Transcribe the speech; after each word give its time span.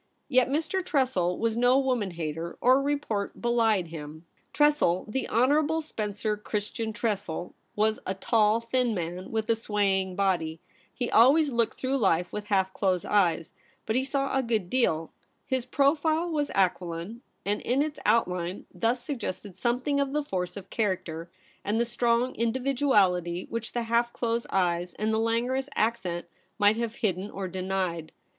Yet 0.29 0.49
Mr. 0.49 0.83
Tressel 0.83 1.37
was 1.37 1.55
no 1.55 1.77
woman 1.77 2.09
hater, 2.09 2.57
or 2.59 2.81
report 2.81 3.39
belied 3.39 3.89
him. 3.89 4.25
Tressel— 4.51 5.05
the 5.07 5.29
Honourable 5.29 5.79
Spencer 5.79 6.35
Chris 6.35 6.69
tian 6.69 6.91
Tressel— 6.91 7.53
was 7.75 7.99
a 8.07 8.15
tall, 8.15 8.59
thin 8.61 8.95
man, 8.95 9.29
with 9.31 9.47
a 9.47 9.55
swaying 9.55 10.15
body. 10.15 10.59
He 10.91 11.11
always 11.11 11.51
looked 11.51 11.77
through 11.77 11.97
life 11.99 12.33
with 12.33 12.47
half 12.47 12.73
closed 12.73 13.05
eyes; 13.05 13.51
but 13.85 13.95
he 13.95 14.03
saw 14.03 14.35
a 14.35 14.41
good 14.41 14.71
deal. 14.71 15.11
His 15.45 15.67
profile 15.67 16.31
was 16.31 16.49
aquiline, 16.55 17.21
and 17.45 17.61
in 17.61 17.83
its 17.83 17.99
122 18.03 18.03
THE 18.03 18.07
REBEL 18.07 18.15
ROSE. 18.15 18.15
outline 18.15 18.65
thus 18.95 19.03
suggested 19.03 19.55
something 19.55 19.99
of 19.99 20.13
the 20.13 20.23
force 20.23 20.57
of 20.57 20.71
character 20.71 21.29
and 21.63 21.79
the 21.79 21.85
strong 21.85 22.33
individuality 22.37 23.45
which 23.51 23.73
the 23.73 23.83
half 23.83 24.11
closed 24.13 24.47
eyes 24.49 24.95
and 24.95 25.13
the 25.13 25.19
languorous 25.19 25.69
accent 25.75 26.25
might 26.57 26.77
have 26.77 26.95
hidden 26.95 27.29
or 27.29 27.47
denied. 27.47 28.11